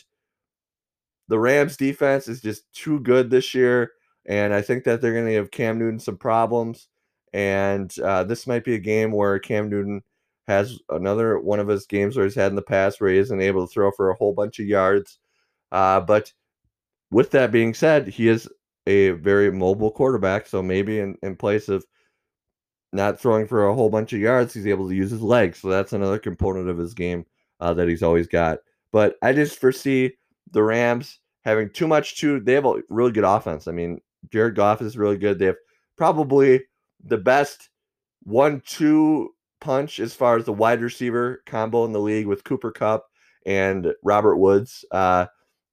the 1.28 1.38
Rams 1.38 1.76
defense 1.76 2.28
is 2.28 2.40
just 2.40 2.73
too 2.73 3.00
good 3.00 3.30
this 3.30 3.54
year. 3.54 3.92
And 4.26 4.52
I 4.52 4.61
think 4.62 4.85
that 4.85 5.00
they're 5.00 5.12
going 5.12 5.26
to 5.26 5.33
give 5.33 5.50
Cam 5.50 5.78
Newton 5.78 6.00
some 6.00 6.16
problems. 6.16 6.88
And 7.33 7.97
uh, 8.00 8.25
this 8.25 8.47
might 8.47 8.64
be 8.64 8.75
a 8.75 8.78
game 8.78 9.12
where 9.12 9.38
Cam 9.38 9.68
Newton 9.68 10.02
has 10.49 10.78
another 10.88 11.38
one 11.38 11.61
of 11.61 11.68
his 11.68 11.87
games 11.87 12.16
where 12.16 12.25
he's 12.25 12.35
had 12.35 12.52
in 12.52 12.56
the 12.56 12.62
past 12.62 13.00
where 13.00 13.11
he 13.11 13.18
isn't 13.18 13.40
able 13.40 13.66
to 13.66 13.73
throw 13.73 13.90
for 13.90 14.11
a 14.11 14.14
whole 14.14 14.33
bunch 14.33 14.59
of 14.59 14.66
yards. 14.66 15.18
Uh, 15.73 16.00
but 16.00 16.33
with 17.11 17.30
that 17.33 17.52
being 17.52 17.75
said, 17.75 18.09
he 18.09 18.28
is 18.28 18.49
a 18.87 19.11
very 19.11 19.50
mobile 19.50 19.90
quarterback. 19.90 20.47
So 20.47 20.62
maybe 20.62 21.00
in, 21.00 21.16
in 21.23 21.37
place 21.37 21.68
of 21.68 21.85
not 22.92 23.21
throwing 23.21 23.47
for 23.47 23.66
a 23.66 23.75
whole 23.75 23.90
bunch 23.90 24.12
of 24.12 24.21
yards, 24.21 24.54
he's 24.54 24.66
able 24.66 24.88
to 24.88 24.95
use 24.95 25.11
his 25.11 25.23
legs. 25.23 25.59
So 25.59 25.68
that's 25.68 25.92
another 25.92 26.18
component 26.18 26.68
of 26.68 26.78
his 26.78 26.95
game 26.95 27.26
uh, 27.61 27.75
that 27.75 27.88
he's 27.88 28.02
always 28.02 28.28
got. 28.28 28.59
But 28.97 29.17
I 29.21 29.35
just 29.35 29.59
foresee 29.59 30.15
the 30.53 30.62
Rams 30.62 31.21
having 31.45 31.69
too 31.69 31.87
much 31.87 32.19
to. 32.21 32.41
They 32.41 32.55
have 32.55 32.65
a 32.65 32.81
really 32.88 33.12
good 33.12 33.25
offense. 33.25 33.69
I 33.69 33.73
mean, 33.73 34.00
Jared 34.33 34.55
Goff 34.55 34.81
is 34.81 34.97
really 34.97 35.19
good. 35.19 35.38
They 35.38 35.45
have 35.45 35.59
probably 35.99 36.62
the 37.05 37.19
best 37.19 37.69
one-two 38.23 39.35
punch 39.61 40.00
as 40.00 40.15
far 40.15 40.38
as 40.38 40.47
the 40.47 40.55
wide 40.55 40.81
receiver 40.81 41.43
combo 41.45 41.85
in 41.85 41.93
the 41.93 42.00
league 42.00 42.26
with 42.26 42.45
Cooper 42.45 42.73
Kupp 42.73 43.05
and 43.45 43.93
Robert 44.03 44.38
Woods. 44.38 44.83
Uh, 44.91 45.26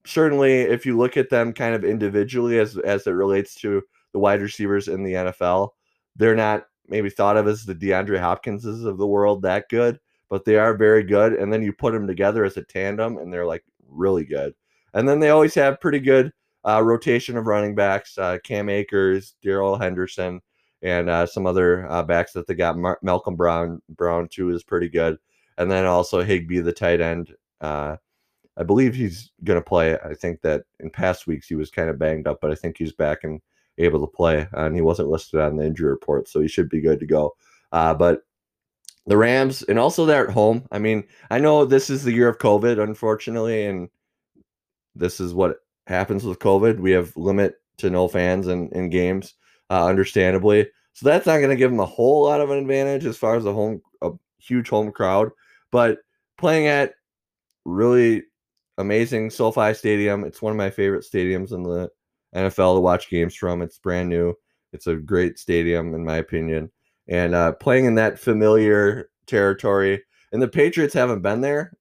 certainly, 0.05 0.59
if 0.59 0.85
you 0.85 0.97
look 0.97 1.15
at 1.15 1.29
them 1.29 1.53
kind 1.53 1.75
of 1.75 1.85
individually 1.85 2.59
as 2.59 2.77
as 2.79 3.07
it 3.07 3.11
relates 3.11 3.55
to 3.61 3.81
the 4.11 4.19
wide 4.19 4.41
receivers 4.41 4.89
in 4.89 5.01
the 5.01 5.13
NFL, 5.13 5.69
they're 6.17 6.35
not 6.35 6.65
maybe 6.89 7.09
thought 7.09 7.37
of 7.37 7.47
as 7.47 7.63
the 7.63 7.73
DeAndre 7.73 8.19
Hopkinses 8.19 8.85
of 8.85 8.97
the 8.97 9.07
world 9.07 9.43
that 9.43 9.69
good, 9.69 9.97
but 10.33 10.45
they 10.45 10.55
are 10.55 10.75
very 10.75 11.03
good. 11.03 11.33
And 11.33 11.53
then 11.53 11.61
you 11.61 11.71
put 11.71 11.93
them 11.93 12.07
together 12.07 12.43
as 12.43 12.57
a 12.57 12.63
tandem, 12.63 13.19
and 13.19 13.31
they're 13.31 13.45
like 13.45 13.63
really 13.87 14.25
good. 14.25 14.55
And 14.95 15.07
then 15.07 15.19
they 15.19 15.29
always 15.29 15.53
have 15.53 15.79
pretty 15.79 15.99
good 15.99 16.33
uh, 16.67 16.81
rotation 16.81 17.37
of 17.37 17.45
running 17.45 17.75
backs: 17.75 18.17
uh, 18.17 18.39
Cam 18.43 18.67
Akers, 18.67 19.35
Darrell 19.43 19.77
Henderson, 19.77 20.41
and 20.81 21.07
uh, 21.07 21.27
some 21.27 21.45
other 21.45 21.87
uh, 21.87 22.01
backs 22.01 22.33
that 22.33 22.47
they 22.47 22.55
got. 22.55 22.79
Mar- 22.79 22.97
Malcolm 23.03 23.35
Brown, 23.35 23.79
Brown 23.89 24.27
too 24.27 24.49
is 24.49 24.63
pretty 24.63 24.89
good. 24.89 25.19
And 25.59 25.69
then 25.69 25.85
also 25.85 26.23
Higbee, 26.23 26.61
the 26.61 26.73
tight 26.73 26.99
end. 26.99 27.35
Uh, 27.61 27.97
I 28.57 28.63
believe 28.63 28.95
he's 28.95 29.31
going 29.43 29.61
to 29.61 29.63
play. 29.63 29.99
I 29.99 30.15
think 30.15 30.41
that 30.41 30.63
in 30.79 30.89
past 30.89 31.27
weeks 31.27 31.47
he 31.47 31.53
was 31.53 31.69
kind 31.69 31.91
of 31.91 31.99
banged 31.99 32.25
up, 32.25 32.39
but 32.41 32.49
I 32.49 32.55
think 32.55 32.79
he's 32.79 32.91
back 32.91 33.23
and 33.23 33.39
able 33.77 33.99
to 33.99 34.11
play. 34.11 34.47
And 34.53 34.73
he 34.73 34.81
wasn't 34.81 35.09
listed 35.09 35.41
on 35.41 35.57
the 35.57 35.65
injury 35.67 35.91
report, 35.91 36.27
so 36.27 36.41
he 36.41 36.47
should 36.47 36.69
be 36.69 36.81
good 36.81 36.99
to 37.01 37.05
go. 37.05 37.35
Uh, 37.71 37.93
but 37.93 38.23
the 39.05 39.17
Rams, 39.17 39.63
and 39.63 39.77
also 39.77 40.05
they're 40.05 40.27
at 40.27 40.33
home. 40.33 40.65
I 40.71 40.79
mean, 40.79 41.03
I 41.29 41.39
know 41.39 41.65
this 41.65 41.89
is 41.89 42.03
the 42.03 42.13
year 42.13 42.29
of 42.29 42.37
COVID, 42.37 42.81
unfortunately, 42.81 43.65
and 43.65 43.89
this 44.95 45.19
is 45.19 45.33
what 45.33 45.57
happens 45.87 46.23
with 46.23 46.39
COVID. 46.39 46.79
We 46.79 46.91
have 46.91 47.15
limit 47.17 47.55
to 47.77 47.89
no 47.89 48.07
fans 48.07 48.47
in, 48.47 48.69
in 48.69 48.89
games, 48.89 49.33
uh, 49.69 49.85
understandably. 49.85 50.69
So 50.93 51.07
that's 51.07 51.25
not 51.25 51.37
going 51.37 51.49
to 51.49 51.55
give 51.55 51.71
them 51.71 51.79
a 51.79 51.85
whole 51.85 52.23
lot 52.23 52.39
of 52.39 52.51
an 52.51 52.59
advantage 52.59 53.05
as 53.05 53.17
far 53.17 53.35
as 53.35 53.45
a 53.45 53.53
home, 53.53 53.81
a 54.01 54.11
huge 54.37 54.69
home 54.69 54.91
crowd. 54.91 55.31
But 55.71 55.99
playing 56.37 56.67
at 56.67 56.93
really 57.65 58.23
amazing 58.77 59.31
SoFi 59.31 59.73
Stadium, 59.73 60.23
it's 60.23 60.41
one 60.41 60.51
of 60.51 60.57
my 60.57 60.69
favorite 60.69 61.05
stadiums 61.11 61.51
in 61.51 61.63
the 61.63 61.89
NFL 62.35 62.77
to 62.77 62.81
watch 62.81 63.09
games 63.09 63.35
from. 63.35 63.61
It's 63.61 63.79
brand 63.79 64.09
new. 64.09 64.35
It's 64.71 64.87
a 64.87 64.95
great 64.95 65.39
stadium, 65.39 65.93
in 65.93 66.05
my 66.05 66.17
opinion. 66.17 66.71
And 67.07 67.35
uh, 67.35 67.53
playing 67.53 67.85
in 67.85 67.95
that 67.95 68.19
familiar 68.19 69.09
territory, 69.27 70.03
and 70.31 70.41
the 70.41 70.47
Patriots 70.47 70.93
haven't 70.93 71.21
been 71.21 71.41
there 71.41 71.77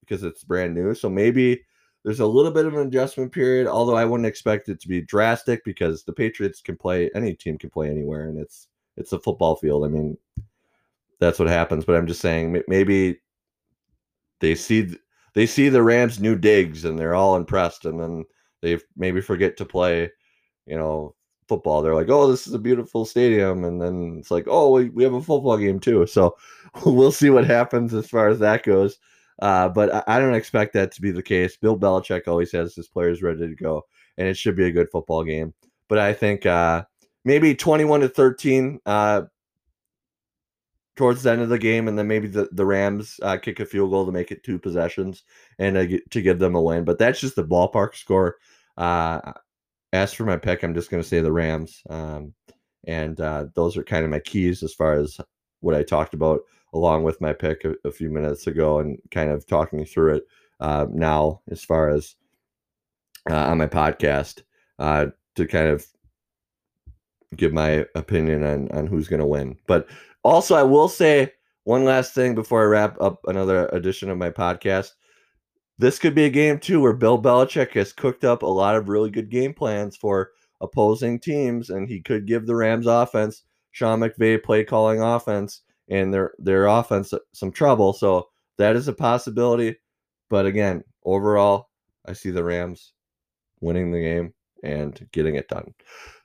because 0.00 0.22
it's 0.24 0.42
brand 0.44 0.74
new. 0.74 0.94
So 0.94 1.08
maybe 1.08 1.62
there's 2.04 2.20
a 2.20 2.26
little 2.26 2.50
bit 2.50 2.66
of 2.66 2.74
an 2.74 2.86
adjustment 2.86 3.32
period, 3.32 3.66
although 3.66 3.96
I 3.96 4.04
wouldn't 4.04 4.26
expect 4.26 4.68
it 4.68 4.80
to 4.80 4.88
be 4.88 5.02
drastic 5.02 5.64
because 5.64 6.02
the 6.02 6.12
Patriots 6.12 6.60
can 6.60 6.76
play 6.76 7.10
any 7.14 7.34
team 7.34 7.58
can 7.58 7.70
play 7.70 7.90
anywhere, 7.90 8.28
and 8.28 8.38
it's 8.38 8.68
it's 8.96 9.12
a 9.12 9.20
football 9.20 9.56
field. 9.56 9.84
I 9.84 9.88
mean, 9.88 10.18
that's 11.18 11.38
what 11.38 11.48
happens. 11.48 11.84
But 11.84 11.96
I'm 11.96 12.06
just 12.06 12.20
saying 12.20 12.62
maybe 12.66 13.20
they 14.40 14.54
see 14.54 14.96
they 15.34 15.46
see 15.46 15.68
the 15.68 15.82
Rams' 15.82 16.20
new 16.20 16.36
digs 16.36 16.84
and 16.84 16.98
they're 16.98 17.14
all 17.14 17.36
impressed, 17.36 17.84
and 17.84 18.00
then 18.00 18.24
they 18.62 18.78
maybe 18.96 19.20
forget 19.20 19.56
to 19.58 19.64
play, 19.64 20.10
you 20.66 20.76
know, 20.76 21.14
football. 21.50 21.82
They're 21.82 21.96
like, 21.96 22.08
oh, 22.08 22.30
this 22.30 22.46
is 22.46 22.54
a 22.54 22.58
beautiful 22.58 23.04
stadium, 23.04 23.64
and 23.64 23.82
then 23.82 24.18
it's 24.20 24.30
like, 24.30 24.46
oh, 24.46 24.70
we, 24.70 24.88
we 24.90 25.02
have 25.02 25.14
a 25.14 25.20
football 25.20 25.58
game 25.58 25.80
too. 25.80 26.06
So 26.06 26.36
we'll 26.86 27.12
see 27.12 27.28
what 27.28 27.44
happens 27.44 27.92
as 27.92 28.08
far 28.08 28.28
as 28.28 28.38
that 28.38 28.62
goes. 28.62 28.98
Uh, 29.42 29.68
but 29.68 29.92
I, 29.92 30.16
I, 30.16 30.20
don't 30.20 30.34
expect 30.34 30.74
that 30.74 30.92
to 30.92 31.00
be 31.00 31.10
the 31.10 31.22
case. 31.22 31.56
Bill 31.56 31.78
Belichick 31.78 32.28
always 32.28 32.52
has 32.52 32.74
his 32.74 32.88
players 32.88 33.22
ready 33.22 33.48
to 33.48 33.54
go, 33.54 33.84
and 34.16 34.28
it 34.28 34.36
should 34.36 34.54
be 34.54 34.66
a 34.66 34.72
good 34.72 34.90
football 34.92 35.24
game. 35.24 35.52
But 35.88 35.98
I 35.98 36.12
think 36.12 36.46
uh, 36.46 36.84
maybe 37.24 37.54
21 37.54 38.00
to 38.00 38.08
13 38.08 38.80
uh, 38.86 39.22
towards 40.94 41.22
the 41.22 41.32
end 41.32 41.40
of 41.40 41.48
the 41.48 41.58
game, 41.58 41.88
and 41.88 41.98
then 41.98 42.06
maybe 42.06 42.28
the, 42.28 42.48
the 42.52 42.66
Rams 42.66 43.18
uh, 43.22 43.38
kick 43.38 43.58
a 43.60 43.66
field 43.66 43.90
goal 43.90 44.06
to 44.06 44.12
make 44.12 44.30
it 44.30 44.44
two 44.44 44.58
possessions 44.58 45.24
and 45.58 45.76
uh, 45.76 45.86
to 46.10 46.22
give 46.22 46.38
them 46.38 46.54
a 46.54 46.62
win. 46.62 46.84
But 46.84 46.98
that's 46.98 47.20
just 47.20 47.34
the 47.34 47.44
ballpark 47.44 47.96
score. 47.96 48.36
Uh, 49.92 49.96
as 49.96 50.12
for 50.12 50.24
my 50.24 50.36
pick, 50.36 50.62
I'm 50.62 50.74
just 50.74 50.90
going 50.90 51.02
to 51.02 51.08
say 51.08 51.20
the 51.20 51.32
Rams. 51.32 51.82
Um, 51.88 52.34
and 52.86 53.16
those 53.54 53.76
are 53.76 53.84
kind 53.84 54.04
of 54.04 54.10
my 54.10 54.20
keys 54.20 54.62
as 54.62 54.72
far 54.72 54.94
as 54.94 55.20
what 55.60 55.74
I 55.74 55.82
talked 55.82 56.14
about 56.14 56.40
along 56.72 57.02
with 57.02 57.20
my 57.20 57.32
pick 57.32 57.64
a, 57.64 57.74
a 57.84 57.90
few 57.90 58.10
minutes 58.10 58.46
ago 58.46 58.78
and 58.78 58.98
kind 59.10 59.30
of 59.30 59.46
talking 59.46 59.84
through 59.84 60.16
it 60.16 60.24
uh, 60.60 60.86
now 60.90 61.40
as 61.50 61.64
far 61.64 61.88
as 61.88 62.14
uh, 63.28 63.34
on 63.34 63.58
my 63.58 63.66
podcast 63.66 64.42
uh, 64.78 65.06
to 65.36 65.46
kind 65.46 65.68
of 65.68 65.86
give 67.36 67.52
my 67.52 67.86
opinion 67.94 68.44
on, 68.44 68.70
on 68.72 68.86
who's 68.86 69.08
going 69.08 69.20
to 69.20 69.26
win. 69.26 69.56
But 69.66 69.88
also, 70.22 70.54
I 70.54 70.62
will 70.62 70.88
say 70.88 71.32
one 71.64 71.84
last 71.84 72.14
thing 72.14 72.34
before 72.34 72.62
I 72.62 72.66
wrap 72.66 73.00
up 73.00 73.20
another 73.26 73.66
edition 73.68 74.10
of 74.10 74.18
my 74.18 74.30
podcast. 74.30 74.92
This 75.80 75.98
could 75.98 76.14
be 76.14 76.26
a 76.26 76.30
game 76.30 76.58
too 76.58 76.82
where 76.82 76.92
Bill 76.92 77.20
Belichick 77.20 77.72
has 77.72 77.90
cooked 77.90 78.22
up 78.22 78.42
a 78.42 78.46
lot 78.46 78.76
of 78.76 78.90
really 78.90 79.08
good 79.08 79.30
game 79.30 79.54
plans 79.54 79.96
for 79.96 80.32
opposing 80.60 81.18
teams, 81.18 81.70
and 81.70 81.88
he 81.88 82.02
could 82.02 82.26
give 82.26 82.46
the 82.46 82.54
Rams 82.54 82.86
offense 82.86 83.44
Sean 83.70 84.00
McVay 84.00 84.42
play 84.42 84.62
calling 84.62 85.00
offense 85.00 85.62
and 85.88 86.12
their 86.12 86.34
their 86.38 86.66
offense 86.66 87.14
uh, 87.14 87.18
some 87.32 87.50
trouble. 87.50 87.94
So 87.94 88.28
that 88.58 88.76
is 88.76 88.88
a 88.88 88.92
possibility. 88.92 89.76
But 90.28 90.44
again, 90.44 90.84
overall, 91.02 91.70
I 92.06 92.12
see 92.12 92.30
the 92.30 92.44
Rams 92.44 92.92
winning 93.62 93.90
the 93.90 94.02
game 94.02 94.34
and 94.62 95.08
getting 95.12 95.36
it 95.36 95.48
done. 95.48 95.72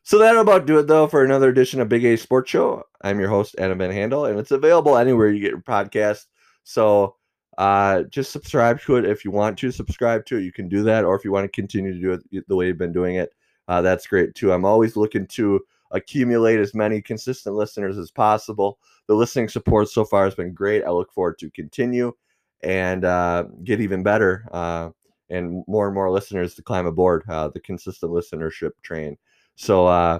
So 0.03 0.19
that'll 0.19 0.41
about 0.41 0.65
do 0.65 0.79
it 0.79 0.87
though 0.87 1.07
for 1.07 1.23
another 1.23 1.47
edition 1.47 1.79
of 1.79 1.87
Big 1.87 2.03
A 2.03 2.17
Sports 2.17 2.51
Show. 2.51 2.83
I'm 3.03 3.21
your 3.21 3.29
host 3.29 3.55
Adam 3.57 3.77
Van 3.77 3.91
Handel, 3.91 4.25
and 4.25 4.37
it's 4.37 4.51
available 4.51 4.97
anywhere 4.97 5.29
you 5.29 5.39
get 5.39 5.51
your 5.51 5.61
podcast. 5.61 6.25
So 6.65 7.15
uh, 7.57 8.03
just 8.03 8.31
subscribe 8.31 8.81
to 8.81 8.97
it 8.97 9.05
if 9.05 9.23
you 9.23 9.31
want 9.31 9.57
to 9.59 9.71
subscribe 9.71 10.25
to 10.25 10.37
it. 10.37 10.43
You 10.43 10.51
can 10.51 10.67
do 10.67 10.83
that, 10.83 11.05
or 11.05 11.15
if 11.15 11.23
you 11.23 11.31
want 11.31 11.45
to 11.45 11.61
continue 11.61 11.93
to 11.93 11.99
do 11.99 12.11
it 12.31 12.47
the 12.47 12.55
way 12.55 12.67
you've 12.67 12.77
been 12.77 12.91
doing 12.93 13.15
it, 13.15 13.33
uh, 13.67 13.81
that's 13.81 14.07
great 14.07 14.35
too. 14.35 14.51
I'm 14.51 14.65
always 14.65 14.95
looking 14.95 15.27
to 15.27 15.61
accumulate 15.91 16.59
as 16.59 16.73
many 16.73 17.01
consistent 17.01 17.55
listeners 17.55 17.97
as 17.97 18.11
possible. 18.11 18.79
The 19.07 19.15
listening 19.15 19.49
support 19.49 19.89
so 19.89 20.03
far 20.03 20.25
has 20.25 20.35
been 20.35 20.53
great. 20.53 20.83
I 20.83 20.89
look 20.89 21.11
forward 21.13 21.37
to 21.39 21.49
continue 21.51 22.13
and 22.61 23.05
uh, 23.05 23.45
get 23.63 23.79
even 23.81 24.03
better 24.03 24.47
uh, 24.51 24.89
and 25.29 25.63
more 25.67 25.85
and 25.85 25.95
more 25.95 26.11
listeners 26.11 26.55
to 26.55 26.61
climb 26.61 26.85
aboard 26.85 27.23
uh, 27.29 27.47
the 27.49 27.59
consistent 27.59 28.11
listenership 28.11 28.71
train. 28.81 29.17
So 29.55 29.85
uh, 29.87 30.19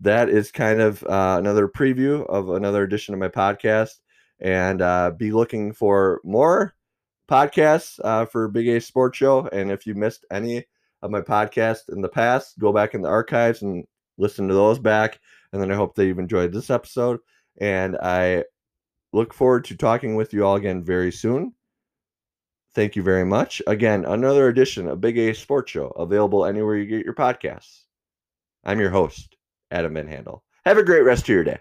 that 0.00 0.28
is 0.28 0.50
kind 0.50 0.80
of 0.80 1.02
uh, 1.04 1.36
another 1.38 1.68
preview 1.68 2.26
of 2.28 2.50
another 2.50 2.82
edition 2.82 3.14
of 3.14 3.20
my 3.20 3.28
podcast. 3.28 4.00
And 4.40 4.82
uh, 4.82 5.12
be 5.16 5.32
looking 5.32 5.72
for 5.72 6.20
more 6.24 6.74
podcasts 7.28 8.30
for 8.30 8.48
Big 8.48 8.68
A 8.68 8.80
Sports 8.80 9.18
Show. 9.18 9.48
And 9.48 9.70
if 9.70 9.86
you 9.86 9.94
missed 9.94 10.24
any 10.30 10.64
of 11.02 11.10
my 11.10 11.20
podcasts 11.20 11.88
in 11.92 12.00
the 12.00 12.08
past, 12.08 12.58
go 12.58 12.72
back 12.72 12.94
in 12.94 13.02
the 13.02 13.08
archives 13.08 13.62
and 13.62 13.84
listen 14.16 14.48
to 14.48 14.54
those 14.54 14.78
back. 14.78 15.20
And 15.52 15.62
then 15.62 15.70
I 15.70 15.74
hope 15.74 15.94
that 15.94 16.06
you've 16.06 16.18
enjoyed 16.18 16.52
this 16.52 16.70
episode. 16.70 17.20
And 17.60 17.96
I 17.96 18.44
look 19.12 19.32
forward 19.32 19.64
to 19.66 19.76
talking 19.76 20.16
with 20.16 20.32
you 20.32 20.44
all 20.44 20.56
again 20.56 20.84
very 20.84 21.10
soon. 21.10 21.54
Thank 22.74 22.94
you 22.94 23.02
very 23.02 23.24
much. 23.24 23.62
Again, 23.66 24.04
another 24.04 24.48
edition 24.48 24.88
of 24.88 25.00
Big 25.00 25.18
A 25.18 25.34
Sports 25.34 25.72
Show 25.72 25.88
available 25.88 26.44
anywhere 26.44 26.76
you 26.76 26.86
get 26.86 27.04
your 27.04 27.14
podcasts. 27.14 27.84
I'm 28.64 28.78
your 28.78 28.90
host, 28.90 29.36
Adam 29.70 29.94
Van 29.94 30.06
Handel. 30.06 30.44
Have 30.64 30.78
a 30.78 30.84
great 30.84 31.02
rest 31.02 31.22
of 31.22 31.28
your 31.30 31.44
day. 31.44 31.58